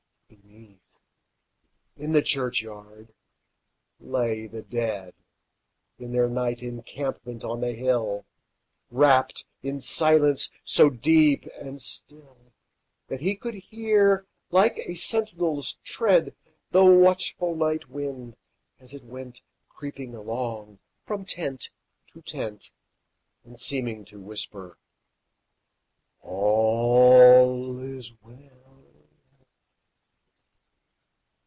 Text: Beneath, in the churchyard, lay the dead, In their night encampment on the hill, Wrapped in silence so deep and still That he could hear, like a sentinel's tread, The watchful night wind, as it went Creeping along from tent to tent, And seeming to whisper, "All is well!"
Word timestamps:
Beneath, 0.27 0.81
in 1.97 2.13
the 2.13 2.21
churchyard, 2.21 3.13
lay 3.99 4.47
the 4.47 4.61
dead, 4.61 5.13
In 5.99 6.13
their 6.13 6.27
night 6.29 6.63
encampment 6.63 7.43
on 7.43 7.59
the 7.61 7.73
hill, 7.73 8.25
Wrapped 8.89 9.45
in 9.61 9.79
silence 9.81 10.49
so 10.63 10.89
deep 10.89 11.45
and 11.59 11.81
still 11.81 12.53
That 13.07 13.19
he 13.21 13.35
could 13.35 13.53
hear, 13.55 14.25
like 14.51 14.77
a 14.79 14.95
sentinel's 14.95 15.73
tread, 15.83 16.33
The 16.71 16.83
watchful 16.85 17.53
night 17.55 17.89
wind, 17.89 18.35
as 18.79 18.93
it 18.93 19.03
went 19.03 19.41
Creeping 19.69 20.15
along 20.15 20.79
from 21.05 21.23
tent 21.25 21.69
to 22.07 22.21
tent, 22.21 22.71
And 23.43 23.59
seeming 23.59 24.05
to 24.05 24.19
whisper, 24.21 24.77
"All 26.21 27.79
is 27.79 28.15
well!" 28.23 28.37